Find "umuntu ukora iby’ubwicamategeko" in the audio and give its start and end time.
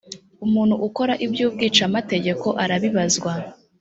0.45-2.47